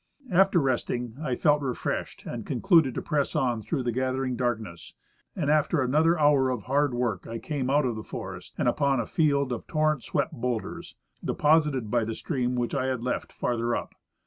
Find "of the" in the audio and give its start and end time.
7.85-8.01